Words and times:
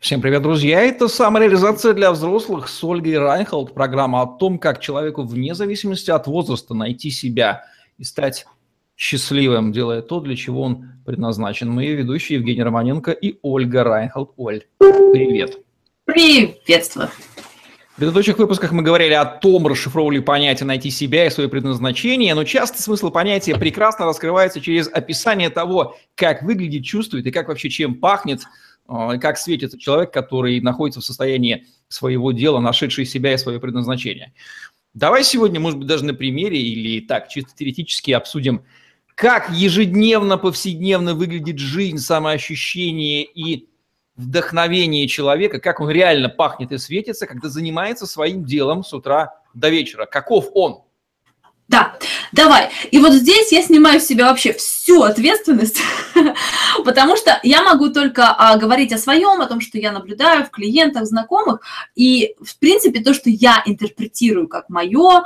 Всем 0.00 0.20
привет, 0.20 0.42
друзья! 0.42 0.80
Это 0.80 1.06
самореализация 1.06 1.92
для 1.92 2.10
взрослых 2.10 2.68
с 2.68 2.82
Ольгой 2.82 3.18
Райнхолд. 3.18 3.72
Программа 3.72 4.22
о 4.22 4.26
том, 4.26 4.58
как 4.58 4.80
человеку 4.80 5.22
вне 5.22 5.54
зависимости 5.54 6.10
от 6.10 6.26
возраста 6.26 6.74
найти 6.74 7.10
себя 7.10 7.64
и 7.98 8.04
стать 8.04 8.46
счастливым, 8.96 9.72
делая 9.72 10.02
то, 10.02 10.18
для 10.18 10.34
чего 10.34 10.62
он 10.62 10.88
предназначен. 11.06 11.70
Мои 11.70 11.92
ведущие 11.92 12.38
Евгений 12.38 12.64
Романенко 12.64 13.12
и 13.12 13.38
Ольга 13.42 13.84
Райнхолд. 13.84 14.32
Оль, 14.36 14.64
привет! 14.78 15.58
Приветствую! 16.04 17.08
В 17.92 17.96
предыдущих 17.96 18.38
выпусках 18.38 18.72
мы 18.72 18.82
говорили 18.82 19.12
о 19.12 19.26
том, 19.26 19.66
расшифровывали 19.68 20.18
понятие 20.18 20.66
«найти 20.66 20.90
себя» 20.90 21.26
и 21.26 21.30
свое 21.30 21.48
предназначение, 21.48 22.34
но 22.34 22.42
часто 22.42 22.82
смысл 22.82 23.10
понятия 23.10 23.54
прекрасно 23.54 24.06
раскрывается 24.06 24.60
через 24.60 24.88
описание 24.88 25.50
того, 25.50 25.96
как 26.16 26.42
выглядит, 26.42 26.84
чувствует 26.84 27.26
и 27.26 27.30
как 27.30 27.46
вообще 27.46 27.70
чем 27.70 27.94
пахнет– 27.94 28.40
как 28.86 29.38
светится 29.38 29.78
человек, 29.78 30.12
который 30.12 30.60
находится 30.60 31.00
в 31.00 31.04
состоянии 31.04 31.66
своего 31.88 32.32
дела, 32.32 32.60
нашедший 32.60 33.06
себя 33.06 33.34
и 33.34 33.38
свое 33.38 33.60
предназначение. 33.60 34.32
Давай 34.94 35.24
сегодня, 35.24 35.58
может 35.58 35.78
быть, 35.78 35.88
даже 35.88 36.04
на 36.04 36.14
примере 36.14 36.60
или 36.60 37.00
так, 37.00 37.28
чисто 37.28 37.52
теоретически 37.56 38.10
обсудим, 38.10 38.64
как 39.14 39.50
ежедневно, 39.52 40.36
повседневно 40.38 41.14
выглядит 41.14 41.58
жизнь, 41.58 41.98
самоощущение 41.98 43.24
и 43.24 43.68
вдохновение 44.16 45.08
человека, 45.08 45.60
как 45.60 45.80
он 45.80 45.90
реально 45.90 46.28
пахнет 46.28 46.72
и 46.72 46.78
светится, 46.78 47.26
когда 47.26 47.48
занимается 47.48 48.06
своим 48.06 48.44
делом 48.44 48.84
с 48.84 48.92
утра 48.92 49.34
до 49.54 49.68
вечера. 49.68 50.06
Каков 50.06 50.50
он? 50.54 50.82
Да, 51.72 51.96
давай. 52.32 52.68
И 52.90 52.98
вот 52.98 53.14
здесь 53.14 53.50
я 53.50 53.62
снимаю 53.62 53.98
с 53.98 54.04
себя 54.04 54.26
вообще 54.26 54.52
всю 54.52 55.04
ответственность, 55.04 55.80
потому 56.84 57.16
что 57.16 57.40
я 57.42 57.62
могу 57.62 57.88
только 57.88 58.28
а, 58.28 58.58
говорить 58.58 58.92
о 58.92 58.98
своем, 58.98 59.40
о 59.40 59.46
том, 59.46 59.62
что 59.62 59.78
я 59.78 59.90
наблюдаю 59.90 60.44
в 60.44 60.50
клиентах, 60.50 61.06
знакомых, 61.06 61.62
и, 61.94 62.34
в 62.42 62.58
принципе, 62.58 63.00
то, 63.00 63.14
что 63.14 63.30
я 63.30 63.62
интерпретирую 63.64 64.48
как 64.48 64.68
мое, 64.68 65.22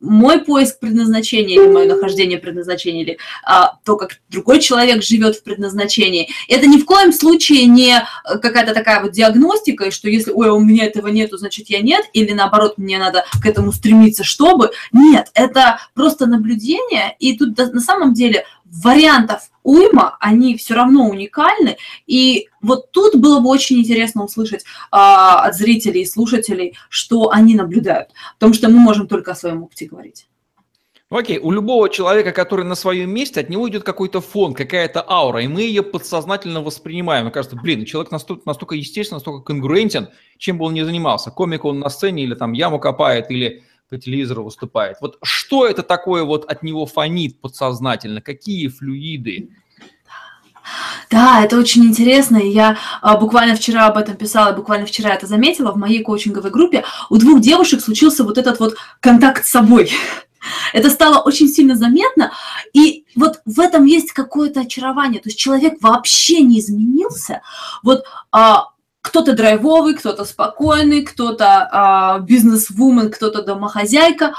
мой 0.00 0.40
поиск 0.40 0.80
предназначения 0.80 1.54
или 1.54 1.68
мое 1.68 1.86
нахождение 1.86 2.38
предназначения, 2.38 3.02
или 3.02 3.18
а, 3.44 3.78
то, 3.84 3.96
как 3.96 4.18
другой 4.28 4.58
человек 4.58 5.04
живет 5.04 5.36
в 5.36 5.44
предназначении, 5.44 6.30
это 6.48 6.66
ни 6.66 6.78
в 6.78 6.84
коем 6.84 7.12
случае 7.12 7.66
не 7.66 7.94
э, 7.94 8.38
какая-то 8.38 8.74
такая 8.74 9.00
вот 9.02 9.12
диагностика, 9.12 9.84
и 9.84 9.90
что 9.92 10.08
если, 10.08 10.32
ой, 10.32 10.48
у 10.48 10.58
меня 10.58 10.86
этого 10.86 11.06
нету, 11.06 11.38
значит, 11.38 11.70
я 11.70 11.80
нет, 11.80 12.06
или 12.12 12.32
наоборот, 12.32 12.74
мне 12.76 12.98
надо 12.98 13.24
к 13.40 13.46
этому 13.46 13.70
стремиться, 13.70 14.24
чтобы. 14.24 14.72
Нет, 14.90 15.30
это 15.34 15.75
просто 15.94 16.26
наблюдение, 16.26 17.16
и 17.18 17.36
тут 17.36 17.56
на 17.58 17.80
самом 17.80 18.14
деле 18.14 18.44
вариантов 18.64 19.50
уйма, 19.62 20.16
они 20.20 20.56
все 20.56 20.74
равно 20.74 21.08
уникальны, 21.08 21.76
и 22.06 22.48
вот 22.60 22.90
тут 22.92 23.16
было 23.16 23.40
бы 23.40 23.48
очень 23.48 23.78
интересно 23.78 24.24
услышать 24.24 24.64
а, 24.90 25.44
от 25.46 25.54
зрителей 25.54 26.02
и 26.02 26.06
слушателей, 26.06 26.76
что 26.88 27.30
они 27.30 27.54
наблюдают, 27.54 28.10
потому 28.34 28.54
что 28.54 28.68
мы 28.68 28.78
можем 28.78 29.08
только 29.08 29.32
о 29.32 29.36
своем 29.36 29.62
опыте 29.62 29.86
говорить. 29.86 30.26
Окей, 31.08 31.38
у 31.38 31.52
любого 31.52 31.88
человека, 31.88 32.32
который 32.32 32.64
на 32.64 32.74
своем 32.74 33.10
месте, 33.10 33.38
от 33.38 33.48
него 33.48 33.68
идет 33.68 33.84
какой-то 33.84 34.20
фон, 34.20 34.54
какая-то 34.54 35.08
аура, 35.08 35.40
и 35.40 35.46
мы 35.46 35.62
ее 35.62 35.84
подсознательно 35.84 36.62
воспринимаем. 36.62 37.26
Мне 37.26 37.32
кажется, 37.32 37.56
блин, 37.56 37.84
человек 37.84 38.10
настолько, 38.10 38.42
настолько 38.44 38.74
естественно, 38.74 39.18
настолько 39.18 39.44
конгруентен, 39.44 40.08
чем 40.36 40.58
бы 40.58 40.64
он 40.64 40.74
ни 40.74 40.82
занимался. 40.82 41.30
Комик 41.30 41.64
он 41.64 41.78
на 41.78 41.90
сцене 41.90 42.24
или 42.24 42.34
там 42.34 42.54
яму 42.54 42.80
копает, 42.80 43.30
или 43.30 43.62
по 43.88 43.98
телевизору 43.98 44.44
выступает. 44.44 44.96
Вот 45.00 45.18
что 45.22 45.66
это 45.66 45.82
такое 45.82 46.24
вот 46.24 46.44
от 46.44 46.62
него 46.62 46.86
фонит 46.86 47.40
подсознательно? 47.40 48.20
Какие 48.20 48.68
флюиды? 48.68 49.50
Да, 51.10 51.44
это 51.44 51.56
очень 51.58 51.84
интересно. 51.84 52.36
Я 52.38 52.78
а, 53.00 53.16
буквально 53.16 53.54
вчера 53.54 53.86
об 53.86 53.96
этом 53.96 54.16
писала, 54.16 54.52
буквально 54.52 54.86
вчера 54.86 55.14
это 55.14 55.26
заметила. 55.26 55.70
В 55.70 55.76
моей 55.76 56.02
коучинговой 56.02 56.50
группе 56.50 56.84
у 57.10 57.16
двух 57.18 57.40
девушек 57.40 57.80
случился 57.80 58.24
вот 58.24 58.38
этот 58.38 58.58
вот 58.58 58.76
контакт 59.00 59.46
с 59.46 59.50
собой. 59.50 59.90
Это 60.72 60.90
стало 60.90 61.22
очень 61.22 61.48
сильно 61.48 61.74
заметно, 61.74 62.32
и 62.72 63.04
вот 63.16 63.40
в 63.46 63.58
этом 63.58 63.84
есть 63.84 64.12
какое-то 64.12 64.60
очарование. 64.60 65.20
То 65.20 65.28
есть 65.28 65.38
человек 65.38 65.74
вообще 65.80 66.40
не 66.40 66.60
изменился. 66.60 67.42
Вот 67.82 68.04
а, 68.30 68.68
кто-то 69.06 69.34
драйвовый, 69.34 69.94
кто-то 69.94 70.24
спокойный, 70.24 71.02
кто-то 71.02 71.68
а, 71.70 72.18
бизнес-вумен, 72.18 73.12
кто-то 73.12 73.42
домохозяйка. 73.42 74.34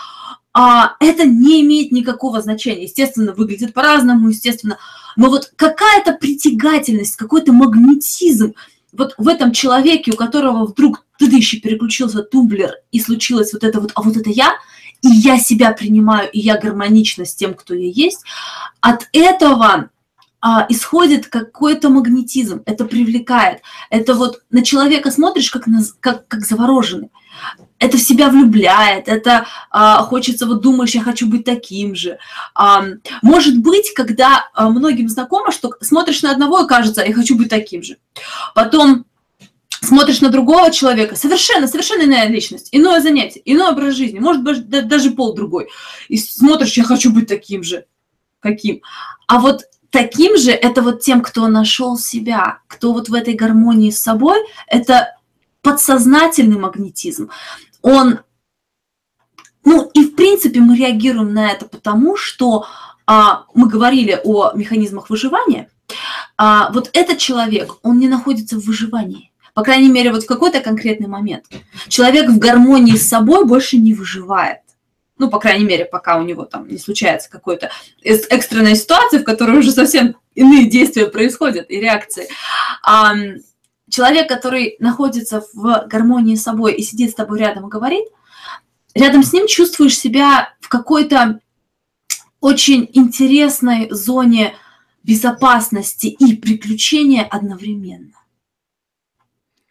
А, 0.54 0.96
это 1.00 1.26
не 1.26 1.62
имеет 1.62 1.94
никакого 1.94 2.42
значения. 2.42 2.84
Естественно, 2.84 3.34
выглядит 3.34 3.74
по-разному, 3.74 4.28
естественно. 4.28 4.78
Но 5.16 5.30
вот 5.30 5.54
какая-то 5.56 6.14
притягательность, 6.14 7.16
какой-то 7.16 7.54
магнетизм 7.54 8.56
вот 8.92 9.14
в 9.18 9.30
этом 9.30 9.54
человеке, 9.54 10.12
у 10.12 10.16
которого 10.16 10.66
вдруг 10.66 11.06
ты 11.18 11.26
еще 11.28 11.58
переключился 11.58 12.22
тумблер, 12.22 12.74
и 12.92 13.00
случилось 13.00 13.54
вот 13.54 13.64
это 13.64 13.80
вот, 13.80 13.92
а 13.96 14.02
вот 14.02 14.18
это 14.18 14.30
я, 14.30 14.54
и 15.02 15.08
я 15.08 15.40
себя 15.40 15.72
принимаю, 15.72 16.30
и 16.30 16.40
я 16.40 16.60
гармонична 16.60 17.24
с 17.24 17.34
тем, 17.34 17.54
кто 17.54 17.74
я 17.74 17.90
есть, 17.90 18.24
от 18.82 19.08
этого 19.14 19.92
а, 20.50 20.66
исходит 20.70 21.28
какой-то 21.28 21.90
магнетизм, 21.90 22.62
это 22.66 22.86
привлекает. 22.86 23.62
Это 23.90 24.14
вот 24.14 24.44
на 24.50 24.64
человека 24.64 25.12
смотришь 25.12 25.52
как, 25.52 25.68
на, 25.68 25.82
как, 26.00 26.26
как 26.30 26.46
завороженный. 26.46 27.12
Это 27.80 27.98
в 27.98 28.02
себя 28.02 28.30
влюбляет, 28.30 29.10
это 29.10 29.46
а, 29.72 30.04
хочется, 30.04 30.46
вот 30.46 30.62
думаешь, 30.62 30.96
я 30.96 31.02
хочу 31.02 31.28
быть 31.28 31.44
таким 31.44 31.96
же. 31.96 32.18
А, 32.56 32.86
может 33.22 33.58
быть, 33.58 33.94
когда 33.94 34.50
а, 34.54 34.70
многим 34.70 35.10
знакомо, 35.10 35.52
что 35.52 35.74
смотришь 35.82 36.22
на 36.22 36.32
одного 36.32 36.62
и 36.62 36.68
кажется, 36.68 37.04
я 37.04 37.14
хочу 37.14 37.38
быть 37.38 37.50
таким 37.50 37.84
же. 37.84 37.98
Потом 38.56 39.04
смотришь 39.82 40.22
на 40.22 40.30
другого 40.30 40.72
человека, 40.72 41.18
совершенно, 41.18 41.68
совершенно 41.68 42.04
иная 42.04 42.30
личность, 42.30 42.70
иное 42.72 43.02
занятие, 43.02 43.42
иной 43.44 43.72
образ 43.72 43.96
жизни, 43.96 44.20
может 44.20 44.44
быть, 44.44 44.70
даже 44.70 45.12
пол 45.12 45.34
другой. 45.36 45.68
И 46.08 46.18
смотришь, 46.18 46.78
я 46.78 46.86
хочу 46.86 47.12
быть 47.12 47.28
таким 47.28 47.64
же. 47.64 47.86
Каким? 48.40 48.82
А 49.28 49.40
вот 49.40 49.64
таким 49.98 50.38
же 50.38 50.52
это 50.52 50.84
вот 50.84 51.02
тем, 51.02 51.22
кто 51.22 51.48
нашел 51.48 51.98
себя, 51.98 52.60
кто 52.68 52.94
вот 52.94 53.10
в 53.10 53.16
этой 53.16 53.34
гармонии 53.34 53.90
с 53.90 54.00
собой, 54.00 54.38
это 54.68 55.16
подсознательный 55.64 56.60
магнетизм. 56.60 57.32
Он, 57.82 58.20
ну 59.66 59.90
и 59.96 60.06
в 60.06 60.14
принципе 60.14 60.60
мы 60.60 60.78
реагируем 60.78 61.34
на 61.34 61.50
это 61.50 61.66
потому, 61.66 62.16
что 62.16 62.68
а, 63.08 63.46
мы 63.56 63.68
говорили 63.68 64.22
о 64.24 64.52
механизмах 64.54 65.10
выживания. 65.10 65.68
А, 66.38 66.70
вот 66.74 66.92
этот 66.94 67.18
человек, 67.18 67.78
он 67.82 67.98
не 67.98 68.08
находится 68.08 68.60
в 68.60 68.66
выживании. 68.66 69.32
По 69.56 69.64
крайней 69.64 69.90
мере, 69.90 70.12
вот 70.12 70.26
в 70.26 70.28
какой-то 70.28 70.60
конкретный 70.60 71.08
момент. 71.08 71.46
Человек 71.88 72.30
в 72.30 72.38
гармонии 72.38 72.96
с 72.96 73.10
собой 73.10 73.46
больше 73.46 73.78
не 73.78 73.96
выживает 73.96 74.60
ну, 75.18 75.30
по 75.30 75.40
крайней 75.40 75.66
мере, 75.66 75.86
пока 75.86 76.18
у 76.18 76.24
него 76.24 76.46
там 76.46 76.68
не 76.68 76.78
случается 76.78 77.30
какой-то 77.30 77.72
экстренная 78.04 78.76
ситуация, 78.76 79.20
в 79.20 79.24
которой 79.24 79.60
уже 79.60 79.72
совсем 79.72 80.16
иные 80.36 80.70
действия 80.70 81.08
происходят 81.08 81.70
и 81.70 81.80
реакции. 81.80 82.28
А, 82.84 83.14
человек, 83.90 84.30
который 84.30 84.76
находится 84.80 85.44
в 85.54 85.88
гармонии 85.88 86.36
с 86.36 86.44
собой 86.44 86.76
и 86.76 86.84
сидит 86.84 87.12
с 87.12 87.16
тобой 87.16 87.40
рядом 87.40 87.68
и 87.68 87.70
говорит, 87.70 88.06
рядом 88.94 89.24
с 89.24 89.34
ним 89.34 89.48
чувствуешь 89.48 89.98
себя 89.98 90.54
в 90.60 90.70
какой-то 90.70 91.40
очень 92.40 92.90
интересной 92.94 93.88
зоне 93.90 94.56
безопасности 95.04 96.08
и 96.08 96.36
приключения 96.36 97.24
одновременно. 97.24 98.14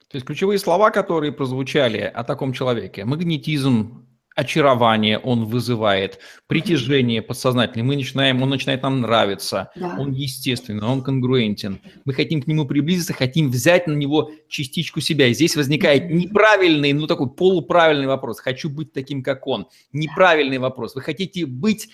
То 0.08 0.16
есть 0.16 0.26
ключевые 0.26 0.58
слова, 0.58 0.90
которые 0.90 1.32
прозвучали 1.32 1.98
о 1.98 2.24
таком 2.24 2.52
человеке, 2.52 3.04
магнетизм, 3.04 4.05
очарование 4.36 5.18
он 5.18 5.46
вызывает, 5.46 6.20
притяжение 6.46 7.22
подсознательное. 7.22 7.84
Мы 7.84 7.96
начинаем, 7.96 8.42
он 8.42 8.50
начинает 8.50 8.82
нам 8.82 9.00
нравиться, 9.00 9.70
да. 9.74 9.96
он 9.98 10.12
естественный, 10.12 10.86
он 10.86 11.02
конгруентен. 11.02 11.80
Мы 12.04 12.12
хотим 12.12 12.42
к 12.42 12.46
нему 12.46 12.66
приблизиться, 12.66 13.14
хотим 13.14 13.50
взять 13.50 13.86
на 13.86 13.94
него 13.94 14.30
частичку 14.48 15.00
себя. 15.00 15.28
И 15.28 15.34
здесь 15.34 15.56
возникает 15.56 16.10
неправильный, 16.10 16.92
ну 16.92 17.06
такой 17.06 17.30
полуправильный 17.30 18.06
вопрос. 18.06 18.38
Хочу 18.38 18.68
быть 18.68 18.92
таким, 18.92 19.22
как 19.22 19.46
он. 19.46 19.68
Неправильный 19.92 20.58
вопрос. 20.58 20.94
Вы 20.94 21.00
хотите 21.00 21.46
быть 21.46 21.88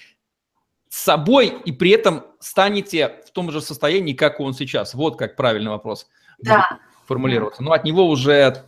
собой 0.88 1.54
и 1.64 1.70
при 1.70 1.90
этом 1.90 2.24
станете 2.40 3.20
в 3.24 3.30
том 3.30 3.52
же 3.52 3.60
состоянии, 3.60 4.14
как 4.14 4.40
он 4.40 4.52
сейчас. 4.52 4.94
Вот 4.94 5.16
как 5.16 5.36
правильный 5.36 5.70
вопрос 5.70 6.08
да. 6.40 6.80
формулироваться. 7.06 7.62
Но 7.62 7.70
от 7.70 7.84
него 7.84 8.08
уже 8.08 8.64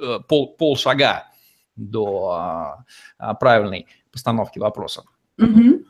э, 0.00 0.20
пол, 0.28 0.54
пол 0.56 0.76
шага 0.76 1.24
до 1.76 2.84
а, 3.18 3.34
правильной 3.34 3.86
постановки 4.12 4.58
вопроса. 4.58 5.04
Угу. 5.38 5.82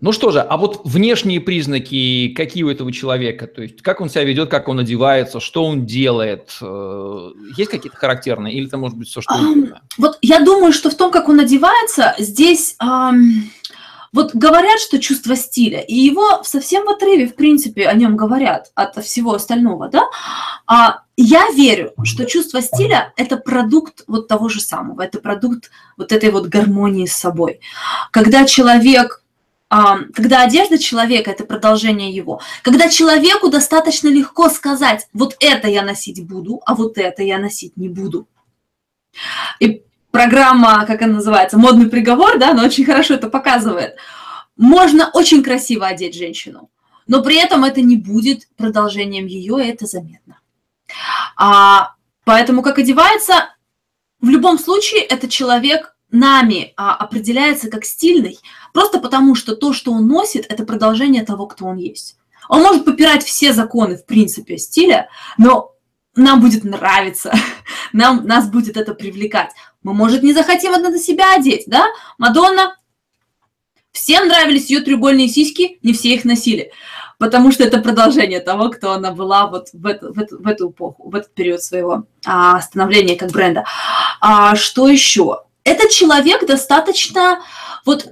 Ну 0.00 0.12
что 0.12 0.30
же, 0.30 0.40
а 0.40 0.56
вот 0.56 0.82
внешние 0.84 1.40
признаки, 1.40 2.32
какие 2.36 2.62
у 2.62 2.70
этого 2.70 2.92
человека? 2.92 3.48
То 3.48 3.62
есть 3.62 3.82
как 3.82 4.00
он 4.00 4.08
себя 4.08 4.22
ведет, 4.22 4.48
как 4.48 4.68
он 4.68 4.78
одевается, 4.78 5.40
что 5.40 5.64
он 5.64 5.86
делает? 5.86 6.56
Э, 6.62 7.30
есть 7.56 7.68
какие-то 7.68 7.96
характерные 7.96 8.54
или 8.54 8.68
это 8.68 8.78
может 8.78 8.96
быть 8.96 9.08
все 9.08 9.22
что 9.22 9.34
угодно? 9.34 9.82
Вот 9.96 10.18
я 10.22 10.38
думаю, 10.38 10.72
что 10.72 10.90
в 10.90 10.94
том, 10.96 11.10
как 11.10 11.28
он 11.28 11.40
одевается, 11.40 12.14
здесь... 12.18 12.76
Um 12.80 13.48
вот 14.12 14.34
говорят, 14.34 14.80
что 14.80 14.98
чувство 14.98 15.36
стиля, 15.36 15.80
и 15.80 15.94
его 15.94 16.42
совсем 16.42 16.84
в 16.84 16.90
отрыве, 16.90 17.26
в 17.26 17.34
принципе, 17.34 17.86
о 17.86 17.94
нем 17.94 18.16
говорят 18.16 18.70
от 18.74 19.04
всего 19.04 19.34
остального, 19.34 19.88
да, 19.88 20.04
а 20.66 21.02
я 21.16 21.48
верю, 21.50 21.92
что 22.04 22.26
чувство 22.26 22.62
стиля– 22.62 23.12
это 23.16 23.36
продукт 23.36 24.04
вот 24.06 24.28
того 24.28 24.48
же 24.48 24.60
самого, 24.60 25.02
это 25.02 25.18
продукт 25.20 25.70
вот 25.96 26.12
этой 26.12 26.30
вот 26.30 26.46
гармонии 26.46 27.06
с 27.06 27.14
собой. 27.14 27.60
Когда 28.12 28.44
человек 28.44 29.22
а, 29.70 29.98
когда 30.14 30.42
одежда 30.42 30.78
человека– 30.78 31.30
это 31.32 31.44
продолжение 31.44 32.10
его, 32.10 32.40
когда 32.62 32.88
человеку 32.88 33.50
достаточно 33.50 34.08
легко 34.08 34.48
сказать, 34.48 35.08
вот 35.12 35.36
это 35.40 35.68
я 35.68 35.82
носить 35.82 36.26
буду, 36.26 36.62
а 36.64 36.74
вот 36.74 36.96
это 36.96 37.22
я 37.22 37.38
носить 37.38 37.76
не 37.76 37.90
буду. 37.90 38.26
И 39.60 39.82
программа, 40.18 40.84
как 40.84 41.02
она 41.02 41.14
называется, 41.14 41.58
модный 41.58 41.88
приговор, 41.88 42.38
да, 42.38 42.50
она 42.50 42.64
очень 42.64 42.84
хорошо 42.84 43.14
это 43.14 43.28
показывает. 43.28 43.94
Можно 44.56 45.10
очень 45.14 45.44
красиво 45.44 45.86
одеть 45.86 46.16
женщину, 46.16 46.70
но 47.06 47.22
при 47.22 47.36
этом 47.36 47.62
это 47.62 47.80
не 47.82 47.96
будет 47.96 48.48
продолжением 48.56 49.26
ее, 49.26 49.64
и 49.64 49.68
это 49.70 49.86
заметно. 49.86 50.40
А, 51.36 51.92
поэтому 52.24 52.62
как 52.62 52.80
одевается, 52.80 53.54
в 54.20 54.28
любом 54.28 54.58
случае 54.58 55.02
это 55.02 55.28
человек 55.28 55.94
нами 56.10 56.72
а, 56.76 56.96
определяется 56.96 57.70
как 57.70 57.84
стильный, 57.84 58.40
просто 58.72 58.98
потому 58.98 59.36
что 59.36 59.54
то, 59.54 59.72
что 59.72 59.92
он 59.92 60.08
носит, 60.08 60.46
это 60.48 60.64
продолжение 60.64 61.24
того, 61.24 61.46
кто 61.46 61.66
он 61.66 61.76
есть. 61.76 62.16
Он 62.48 62.62
может 62.62 62.84
попирать 62.84 63.22
все 63.22 63.52
законы, 63.52 63.96
в 63.96 64.04
принципе, 64.04 64.58
стиля, 64.58 65.08
но 65.36 65.76
нам 66.16 66.40
будет 66.40 66.64
нравиться, 66.64 67.32
нам, 67.92 68.26
нас 68.26 68.50
будет 68.50 68.76
это 68.76 68.94
привлекать. 68.94 69.52
Мы, 69.88 69.94
может, 69.94 70.22
не 70.22 70.34
захотим 70.34 70.74
это 70.74 70.90
на 70.90 70.98
себя 70.98 71.34
одеть, 71.34 71.64
да? 71.66 71.86
Мадонна, 72.18 72.76
всем 73.90 74.28
нравились 74.28 74.68
ее 74.68 74.80
треугольные 74.80 75.28
сиськи, 75.28 75.78
не 75.82 75.94
все 75.94 76.10
их 76.10 76.26
носили, 76.26 76.72
потому 77.16 77.52
что 77.52 77.64
это 77.64 77.78
продолжение 77.78 78.40
того, 78.40 78.68
кто 78.68 78.92
она 78.92 79.12
была 79.12 79.46
вот 79.46 79.68
в 79.72 79.86
эту, 79.86 80.12
в 80.12 80.18
эту, 80.18 80.42
в 80.42 80.46
эту 80.46 80.68
эпоху, 80.68 81.08
в 81.08 81.14
этот 81.14 81.32
период 81.32 81.62
своего 81.62 82.04
а, 82.26 82.60
становления 82.60 83.16
как 83.16 83.30
бренда. 83.30 83.64
А, 84.20 84.56
что 84.56 84.88
еще? 84.88 85.44
Этот 85.64 85.88
человек 85.88 86.46
достаточно, 86.46 87.40
вот 87.86 88.08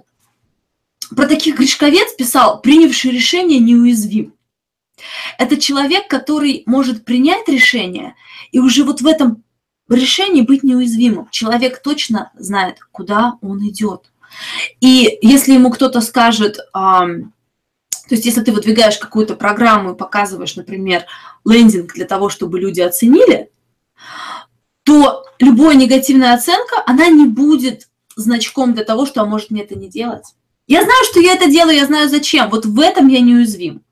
про 1.14 1.26
таких 1.26 1.58
Гришковец 1.58 2.14
писал, 2.14 2.62
принявший 2.62 3.10
решение 3.10 3.58
неуязвим. 3.58 4.34
Это 5.36 5.58
человек, 5.58 6.08
который 6.08 6.62
может 6.64 7.04
принять 7.04 7.46
решение 7.48 8.14
и 8.50 8.60
уже 8.60 8.82
вот 8.82 9.02
в 9.02 9.06
этом 9.06 9.44
решении 9.94 10.42
быть 10.42 10.62
неуязвимым. 10.62 11.28
Человек 11.30 11.82
точно 11.82 12.32
знает, 12.34 12.78
куда 12.92 13.34
он 13.40 13.66
идет. 13.68 14.10
И 14.80 15.18
если 15.22 15.52
ему 15.52 15.70
кто-то 15.70 16.00
скажет, 16.00 16.58
то 16.72 18.14
есть 18.14 18.24
если 18.24 18.42
ты 18.42 18.52
выдвигаешь 18.52 18.98
какую-то 18.98 19.34
программу 19.34 19.92
и 19.92 19.96
показываешь, 19.96 20.56
например, 20.56 21.04
лендинг 21.44 21.94
для 21.94 22.04
того, 22.04 22.28
чтобы 22.28 22.60
люди 22.60 22.80
оценили, 22.80 23.50
то 24.84 25.24
любая 25.40 25.76
негативная 25.76 26.34
оценка, 26.34 26.82
она 26.86 27.08
не 27.08 27.26
будет 27.26 27.88
значком 28.14 28.74
для 28.74 28.84
того, 28.84 29.06
что 29.06 29.22
а 29.22 29.26
может 29.26 29.50
мне 29.50 29.62
это 29.62 29.76
не 29.76 29.88
делать. 29.88 30.34
Я 30.66 30.82
знаю, 30.82 31.04
что 31.04 31.20
я 31.20 31.34
это 31.34 31.50
делаю, 31.50 31.76
я 31.76 31.86
знаю 31.86 32.08
зачем. 32.08 32.50
Вот 32.50 32.66
в 32.66 32.80
этом 32.80 33.08
я 33.08 33.20
неуязвим. 33.20 33.82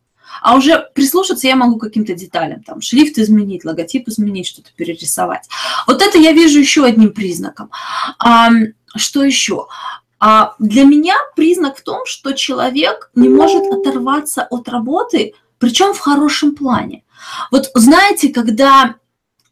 А 0.42 0.56
уже 0.56 0.88
прислушаться 0.94 1.46
я 1.46 1.56
могу 1.56 1.78
каким-то 1.78 2.14
деталям, 2.14 2.62
там, 2.62 2.80
шрифт 2.80 3.18
изменить, 3.18 3.64
логотип 3.64 4.08
изменить, 4.08 4.46
что-то 4.46 4.70
перерисовать. 4.76 5.48
Вот 5.86 6.02
это 6.02 6.18
я 6.18 6.32
вижу 6.32 6.58
еще 6.58 6.84
одним 6.84 7.12
признаком. 7.12 7.70
А, 8.18 8.50
что 8.96 9.22
еще? 9.22 9.66
А 10.18 10.54
для 10.58 10.84
меня 10.84 11.16
признак 11.36 11.78
в 11.78 11.82
том, 11.82 12.06
что 12.06 12.32
человек 12.32 13.10
не 13.14 13.28
может 13.28 13.64
оторваться 13.64 14.46
от 14.48 14.68
работы, 14.68 15.34
причем 15.58 15.92
в 15.92 15.98
хорошем 15.98 16.54
плане. 16.54 17.04
Вот 17.50 17.70
знаете, 17.74 18.28
когда 18.30 18.96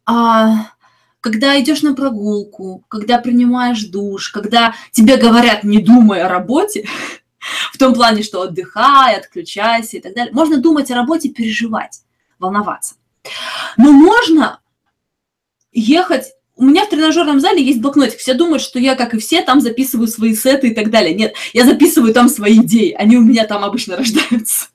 а, 0.05 0.67
когда 1.23 1.57
идешь 1.59 1.83
на 1.83 1.93
прогулку, 1.93 2.83
когда 2.89 3.17
принимаешь 3.17 3.85
душ, 3.85 4.29
когда 4.29 4.75
тебе 4.91 5.15
говорят, 5.15 5.63
не 5.63 5.79
думай 5.79 6.21
о 6.21 6.27
работе, 6.27 6.85
в 7.71 7.77
том 7.77 7.93
плане, 7.93 8.23
что 8.23 8.41
отдыхай, 8.41 9.15
отключайся 9.15 9.97
и 9.97 10.01
так 10.01 10.13
далее. 10.13 10.33
Можно 10.33 10.57
думать 10.57 10.91
о 10.91 10.95
работе, 10.95 11.29
переживать, 11.29 12.01
волноваться. 12.39 12.95
Но 13.77 13.91
можно 13.91 14.59
ехать 15.71 16.33
у 16.55 16.65
меня 16.65 16.85
в 16.85 16.89
тренажерном 16.89 17.39
зале 17.39 17.63
есть 17.63 17.81
блокнотик. 17.81 18.19
Все 18.19 18.35
думают, 18.35 18.61
что 18.61 18.77
я, 18.77 18.95
как 18.95 19.15
и 19.15 19.19
все, 19.19 19.41
там 19.41 19.59
записываю 19.59 20.07
свои 20.07 20.35
сеты 20.35 20.67
и 20.69 20.75
так 20.75 20.91
далее. 20.91 21.15
Нет, 21.15 21.33
я 21.51 21.65
записываю 21.65 22.13
там 22.13 22.29
свои 22.29 22.59
идеи. 22.59 22.91
Они 22.91 23.17
у 23.17 23.21
меня 23.21 23.45
там 23.45 23.63
обычно 23.63 23.97
рождаются. 23.97 24.67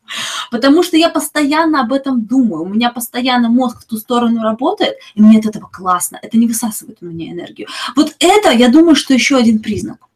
Потому 0.51 0.83
что 0.83 0.97
я 0.97 1.09
постоянно 1.09 1.83
об 1.83 1.93
этом 1.93 2.25
думаю. 2.25 2.65
У 2.65 2.69
меня 2.69 2.91
постоянно 2.91 3.49
мозг 3.49 3.83
в 3.83 3.85
ту 3.85 3.97
сторону 3.97 4.43
работает, 4.43 4.97
и 5.15 5.23
мне 5.23 5.39
от 5.39 5.47
этого 5.47 5.69
классно. 5.73 6.19
Это 6.21 6.37
не 6.37 6.49
высасывает 6.49 6.99
у 7.01 7.07
меня 7.07 7.31
энергию. 7.31 7.69
Вот 7.95 8.15
это, 8.19 8.51
я 8.51 8.69
думаю, 8.69 8.97
что 8.97 9.15
еще 9.15 9.37
один 9.37 9.61
признак. 9.61 10.08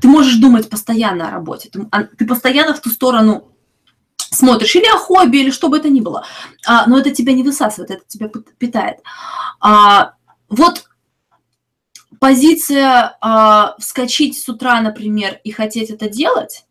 Ты 0.00 0.08
можешь 0.08 0.36
думать 0.36 0.68
постоянно 0.68 1.28
о 1.28 1.30
работе. 1.30 1.70
Ты, 1.70 1.86
а, 1.90 2.04
ты 2.04 2.26
постоянно 2.26 2.74
в 2.74 2.80
ту 2.80 2.90
сторону 2.90 3.52
смотришь, 4.16 4.74
или 4.76 4.86
о 4.86 4.98
хобби, 4.98 5.38
или 5.38 5.50
что 5.50 5.68
бы 5.68 5.78
это 5.78 5.88
ни 5.88 6.00
было. 6.00 6.24
А, 6.66 6.86
но 6.86 6.98
это 6.98 7.10
тебя 7.10 7.32
не 7.32 7.42
высасывает, 7.42 7.90
это 7.90 8.02
тебя 8.06 8.28
питает. 8.58 8.98
А, 9.60 10.14
вот 10.48 10.84
позиция 12.22 13.16
э, 13.20 13.80
вскочить 13.80 14.38
с 14.38 14.48
утра, 14.48 14.80
например, 14.80 15.40
и 15.42 15.50
хотеть 15.50 15.90
это 15.90 16.08
делать, 16.08 16.66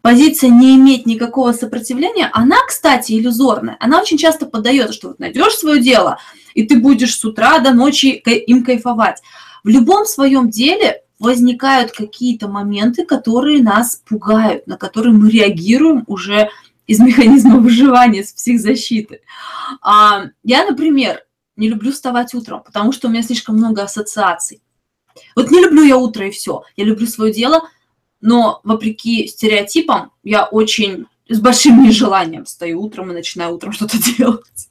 позиция 0.00 0.48
не 0.48 0.74
иметь 0.76 1.04
никакого 1.04 1.52
сопротивления, 1.52 2.30
она, 2.32 2.56
кстати, 2.66 3.12
иллюзорная. 3.12 3.76
Она 3.78 4.00
очень 4.00 4.16
часто 4.16 4.46
поддается, 4.46 4.94
что 4.94 5.08
вот 5.08 5.18
найдешь 5.18 5.54
свое 5.54 5.82
дело, 5.82 6.18
и 6.54 6.62
ты 6.62 6.78
будешь 6.78 7.14
с 7.14 7.24
утра 7.26 7.58
до 7.58 7.72
ночи 7.72 8.06
им 8.06 8.64
кайфовать. 8.64 9.20
В 9.64 9.68
любом 9.68 10.06
своем 10.06 10.48
деле 10.48 11.02
возникают 11.18 11.92
какие-то 11.92 12.48
моменты, 12.48 13.04
которые 13.04 13.62
нас 13.62 14.02
пугают, 14.06 14.66
на 14.66 14.76
которые 14.76 15.12
мы 15.12 15.30
реагируем 15.30 16.04
уже 16.06 16.50
из 16.86 16.98
механизма 17.00 17.58
выживания, 17.58 18.24
с 18.24 18.32
психзащиты. 18.32 19.20
А, 19.82 20.26
я, 20.42 20.64
например, 20.64 21.22
не 21.56 21.68
люблю 21.68 21.90
вставать 21.92 22.34
утром, 22.34 22.62
потому 22.62 22.92
что 22.92 23.08
у 23.08 23.10
меня 23.10 23.22
слишком 23.22 23.56
много 23.56 23.82
ассоциаций. 23.82 24.62
Вот 25.34 25.50
не 25.50 25.60
люблю 25.60 25.82
я 25.82 25.96
утро 25.96 26.28
и 26.28 26.30
все. 26.30 26.62
Я 26.76 26.84
люблю 26.84 27.06
свое 27.06 27.32
дело, 27.32 27.62
но 28.20 28.60
вопреки 28.64 29.26
стереотипам 29.26 30.12
я 30.22 30.44
очень 30.44 31.06
с 31.28 31.40
большим 31.40 31.82
нежеланием 31.82 32.44
встаю 32.44 32.82
утром 32.82 33.10
и 33.10 33.14
начинаю 33.14 33.54
утром 33.54 33.72
что-то 33.72 33.98
делать. 34.16 34.68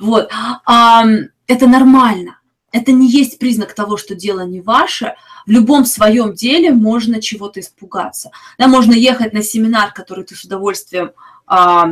Вот. 0.00 0.30
А, 0.64 1.04
это 1.46 1.66
нормально. 1.66 2.38
Это 2.70 2.92
не 2.92 3.10
есть 3.10 3.38
признак 3.38 3.74
того, 3.74 3.96
что 3.96 4.14
дело 4.14 4.40
не 4.40 4.60
ваше. 4.60 5.14
В 5.48 5.50
любом 5.50 5.86
своем 5.86 6.34
деле 6.34 6.72
можно 6.72 7.22
чего-то 7.22 7.60
испугаться. 7.60 8.30
Да, 8.58 8.68
можно 8.68 8.92
ехать 8.92 9.32
на 9.32 9.42
семинар, 9.42 9.94
который 9.94 10.24
ты 10.24 10.36
с 10.36 10.44
удовольствием 10.44 11.12
а, 11.46 11.90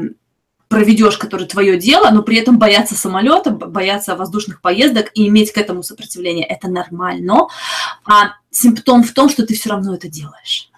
проведешь, 0.68 1.16
который 1.16 1.46
твое 1.46 1.78
дело, 1.78 2.10
но 2.10 2.22
при 2.22 2.36
этом 2.36 2.58
бояться 2.58 2.94
самолета, 2.94 3.50
бояться 3.50 4.14
воздушных 4.14 4.60
поездок 4.60 5.10
и 5.14 5.26
иметь 5.28 5.52
к 5.52 5.56
этому 5.56 5.82
сопротивление, 5.82 6.44
это 6.44 6.68
нормально. 6.68 7.46
А 8.04 8.32
симптом 8.50 9.02
в 9.02 9.14
том, 9.14 9.30
что 9.30 9.46
ты 9.46 9.54
все 9.54 9.70
равно 9.70 9.94
это 9.94 10.08
делаешь. 10.08 10.70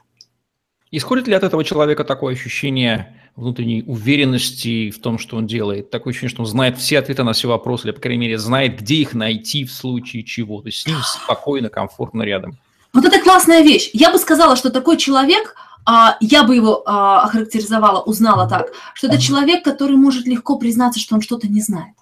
Исходит 0.93 1.27
ли 1.27 1.35
от 1.35 1.43
этого 1.43 1.65
человека 1.65 2.05
такое 2.05 2.35
ощущение 2.35 3.13
внутренней 3.35 3.83
уверенности 3.89 4.93
в 4.93 5.01
том, 5.01 5.19
что 5.19 5.37
он 5.37 5.49
делает? 5.49 5.91
Такое 5.91 6.13
ощущение, 6.13 6.31
что 6.31 6.43
он 6.43 6.47
знает 6.47 6.79
все 6.79 7.01
ответы 7.01 7.25
на 7.25 7.33
все 7.33 7.49
вопросы, 7.49 7.89
или, 7.89 7.93
по 7.93 8.01
крайней 8.01 8.21
мере, 8.21 8.39
знает, 8.39 8.79
где 8.79 8.95
их 8.95 9.15
найти 9.15 9.65
в 9.65 9.73
случае 9.73 10.23
чего. 10.23 10.61
То 10.61 10.69
есть 10.69 10.83
с 10.83 10.87
ним 10.87 10.99
спокойно, 11.03 11.71
комфортно 11.71 12.23
рядом. 12.23 12.57
Вот 12.93 13.05
это 13.05 13.21
классная 13.21 13.63
вещь. 13.63 13.91
Я 13.93 14.11
бы 14.11 14.19
сказала, 14.19 14.57
что 14.57 14.71
такой 14.71 14.97
человек– 14.97 15.55
а, 15.91 16.19
я 16.21 16.43
бы 16.43 16.55
его 16.55 16.83
а, 16.85 17.23
охарактеризовала, 17.23 18.03
узнала 18.03 18.47
так, 18.47 18.73
что 18.93 19.07
это 19.07 19.19
человек, 19.19 19.65
который 19.65 19.97
может 19.97 20.27
легко 20.27 20.59
признаться, 20.59 21.01
что 21.01 21.15
он 21.15 21.23
что-то 21.23 21.49
не 21.49 21.63
знает, 21.63 21.95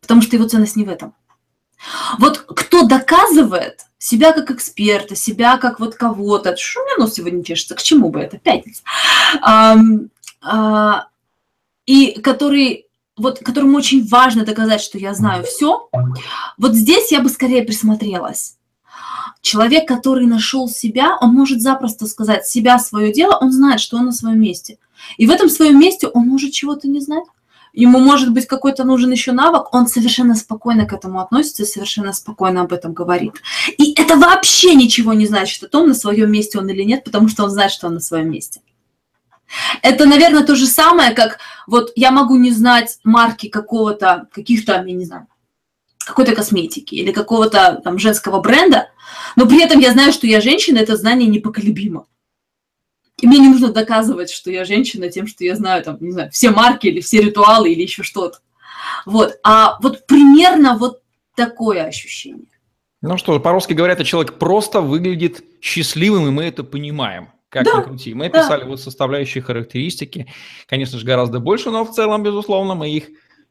потому 0.00 0.22
что 0.22 0.36
его 0.36 0.48
ценность 0.48 0.74
не 0.74 0.84
в 0.84 0.88
этом. 0.88 1.14
Вот 2.18 2.38
кто 2.38 2.84
доказывает 2.84 3.84
себя 3.98 4.32
как 4.32 4.50
эксперта, 4.50 5.16
себя 5.16 5.58
как 5.58 5.80
вот 5.80 5.96
кого-то, 5.96 6.56
что 6.56 6.80
у 6.80 6.84
меня 6.84 6.96
нос 6.96 7.12
сегодня 7.12 7.44
чешется, 7.44 7.74
к 7.74 7.82
чему 7.82 8.08
бы 8.08 8.20
это, 8.20 8.38
пятница, 8.38 8.82
а, 9.42 9.76
а, 10.40 11.08
и 11.84 12.18
который 12.22 12.86
вот 13.18 13.40
которому 13.40 13.76
очень 13.76 14.08
важно 14.08 14.46
доказать, 14.46 14.80
что 14.80 14.96
я 14.96 15.12
знаю 15.12 15.44
все, 15.44 15.90
вот 16.56 16.74
здесь 16.74 17.12
я 17.12 17.20
бы 17.20 17.28
скорее 17.28 17.64
присмотрелась. 17.64 18.56
Человек, 19.42 19.88
который 19.88 20.26
нашел 20.26 20.68
себя, 20.68 21.16
он 21.20 21.32
может 21.32 21.60
запросто 21.60 22.06
сказать 22.06 22.46
себя, 22.46 22.78
свое 22.78 23.12
дело, 23.12 23.38
он 23.40 23.52
знает, 23.52 23.80
что 23.80 23.96
он 23.96 24.06
на 24.06 24.12
своем 24.12 24.40
месте. 24.40 24.78
И 25.16 25.26
в 25.26 25.30
этом 25.30 25.48
своем 25.48 25.80
месте 25.80 26.08
он 26.08 26.26
может 26.26 26.52
чего-то 26.52 26.88
не 26.88 27.00
знать. 27.00 27.24
Ему 27.72 28.00
может 28.00 28.32
быть 28.32 28.46
какой-то 28.46 28.84
нужен 28.84 29.12
еще 29.12 29.32
навык, 29.32 29.72
он 29.72 29.86
совершенно 29.86 30.34
спокойно 30.34 30.86
к 30.86 30.92
этому 30.92 31.20
относится, 31.20 31.64
совершенно 31.64 32.12
спокойно 32.12 32.62
об 32.62 32.72
этом 32.72 32.92
говорит. 32.92 33.34
И 33.78 33.92
это 33.92 34.16
вообще 34.16 34.74
ничего 34.74 35.12
не 35.12 35.26
значит 35.26 35.62
о 35.62 35.68
том, 35.68 35.88
на 35.88 35.94
своем 35.94 36.32
месте 36.32 36.58
он 36.58 36.68
или 36.68 36.82
нет, 36.82 37.04
потому 37.04 37.28
что 37.28 37.44
он 37.44 37.50
знает, 37.50 37.70
что 37.70 37.86
он 37.86 37.94
на 37.94 38.00
своем 38.00 38.30
месте. 38.30 38.60
Это, 39.82 40.04
наверное, 40.04 40.44
то 40.44 40.54
же 40.54 40.66
самое, 40.66 41.12
как 41.12 41.38
вот 41.66 41.92
я 41.96 42.10
могу 42.10 42.36
не 42.36 42.50
знать 42.50 42.98
марки 43.04 43.48
какого-то, 43.48 44.28
каких-то, 44.32 44.72
я 44.72 44.82
не 44.82 45.04
знаю, 45.04 45.26
какой-то 46.04 46.34
косметики 46.34 46.94
или 46.94 47.12
какого-то 47.12 47.80
там 47.84 47.98
женского 47.98 48.40
бренда, 48.40 48.90
но 49.36 49.46
при 49.46 49.62
этом 49.62 49.78
я 49.78 49.92
знаю, 49.92 50.12
что 50.12 50.26
я 50.26 50.40
женщина, 50.40 50.78
это 50.78 50.96
знание 50.96 51.28
непоколебимо. 51.28 52.06
И 53.20 53.26
мне 53.26 53.38
не 53.38 53.48
нужно 53.48 53.72
доказывать, 53.72 54.30
что 54.30 54.50
я 54.50 54.64
женщина 54.64 55.10
тем, 55.10 55.26
что 55.26 55.44
я 55.44 55.54
знаю 55.54 55.84
там, 55.84 55.98
не 56.00 56.12
знаю, 56.12 56.30
все 56.30 56.50
марки 56.50 56.86
или 56.86 57.00
все 57.00 57.20
ритуалы 57.20 57.70
или 57.70 57.82
еще 57.82 58.02
что-то. 58.02 58.38
Вот. 59.04 59.38
А 59.42 59.78
вот 59.82 60.06
примерно 60.06 60.76
вот 60.76 61.02
такое 61.34 61.84
ощущение. 61.84 62.46
Ну 63.02 63.16
что, 63.16 63.38
по-русски 63.40 63.72
говорят, 63.72 63.98
что 63.98 64.04
человек 64.04 64.38
просто 64.38 64.80
выглядит 64.80 65.42
счастливым, 65.60 66.28
и 66.28 66.30
мы 66.30 66.44
это 66.44 66.64
понимаем. 66.64 67.28
Как 67.48 67.64
да, 67.64 67.78
ни 67.78 67.82
крути. 67.82 68.14
Мы 68.14 68.30
да. 68.30 68.42
писали 68.42 68.64
вот 68.64 68.80
составляющие 68.80 69.42
характеристики. 69.42 70.32
Конечно 70.66 70.98
же, 70.98 71.04
гораздо 71.04 71.40
больше, 71.40 71.70
но 71.70 71.84
в 71.84 71.90
целом, 71.90 72.22
безусловно, 72.22 72.74
мы 72.74 72.90
их 72.90 73.08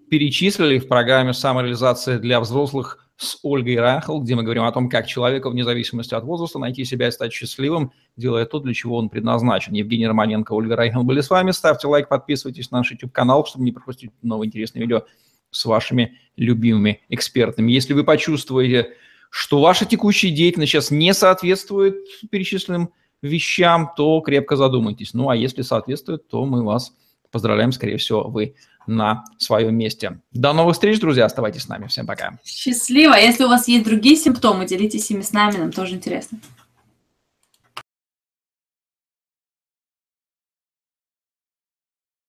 перечислили 0.09 0.79
в 0.79 0.87
программе 0.87 1.33
«Самореализация 1.33 2.19
для 2.19 2.39
взрослых» 2.39 3.05
с 3.17 3.37
Ольгой 3.43 3.75
Рахл, 3.75 4.21
где 4.21 4.35
мы 4.35 4.43
говорим 4.43 4.63
о 4.63 4.71
том, 4.71 4.89
как 4.89 5.05
человеку 5.05 5.49
вне 5.49 5.65
зависимости 5.65 6.13
от 6.13 6.23
возраста 6.23 6.57
найти 6.57 6.85
себя 6.85 7.09
и 7.09 7.11
стать 7.11 7.33
счастливым, 7.33 7.91
делая 8.15 8.45
то, 8.45 8.59
для 8.59 8.73
чего 8.73 8.97
он 8.97 9.09
предназначен. 9.09 9.73
Евгений 9.73 10.07
Романенко, 10.07 10.53
Ольга 10.53 10.77
Райхел 10.77 11.03
были 11.03 11.19
с 11.19 11.29
вами. 11.29 11.51
Ставьте 11.51 11.87
лайк, 11.87 12.07
подписывайтесь 12.07 12.71
на 12.71 12.77
наш 12.77 12.91
YouTube-канал, 12.91 13.45
чтобы 13.45 13.65
не 13.65 13.73
пропустить 13.73 14.11
новые 14.21 14.47
интересные 14.47 14.83
видео 14.83 15.03
с 15.51 15.65
вашими 15.65 16.17
любимыми 16.37 17.01
экспертами. 17.09 17.73
Если 17.73 17.93
вы 17.93 18.05
почувствуете, 18.05 18.93
что 19.29 19.59
ваша 19.59 19.85
текущая 19.85 20.31
деятельность 20.31 20.71
сейчас 20.71 20.89
не 20.89 21.13
соответствует 21.13 21.95
перечисленным 22.31 22.93
вещам, 23.21 23.91
то 23.97 24.21
крепко 24.21 24.55
задумайтесь. 24.55 25.13
Ну 25.13 25.29
а 25.29 25.35
если 25.35 25.61
соответствует, 25.61 26.27
то 26.29 26.45
мы 26.45 26.63
вас 26.63 26.93
поздравляем, 27.31 27.71
скорее 27.71 27.98
всего, 27.98 28.24
вы 28.24 28.55
на 28.88 29.24
своем 29.38 29.75
месте. 29.75 30.19
До 30.31 30.53
новых 30.53 30.74
встреч, 30.74 31.00
друзья, 31.00 31.25
оставайтесь 31.25 31.63
с 31.63 31.67
нами. 31.67 31.88
Всем 31.88 32.07
пока. 32.07 32.39
Счастливо. 32.43 33.13
Если 33.13 33.43
у 33.43 33.48
вас 33.48 33.67
есть 33.67 33.86
другие 33.86 34.15
симптомы, 34.15 34.65
делитесь 34.65 35.09
ими 35.12 35.21
с 35.21 35.31
нами, 35.31 35.57
нам 35.57 35.71
тоже 35.71 35.95
интересно. 35.95 36.39